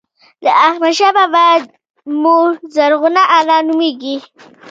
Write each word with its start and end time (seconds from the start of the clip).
د 0.43 0.45
احمدشاه 0.67 1.13
بابا 1.17 1.47
مور 2.21 2.49
زرغونه 2.75 3.21
انا 3.37 3.57
نوميږي. 3.67 4.15